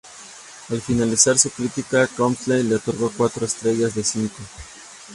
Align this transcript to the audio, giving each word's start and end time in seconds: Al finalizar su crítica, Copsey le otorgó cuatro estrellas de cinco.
Al 0.69 0.81
finalizar 0.81 1.37
su 1.37 1.51
crítica, 1.51 2.07
Copsey 2.07 2.63
le 2.63 2.77
otorgó 2.77 3.13
cuatro 3.15 3.45
estrellas 3.45 3.93
de 3.93 4.03
cinco. 4.03 4.37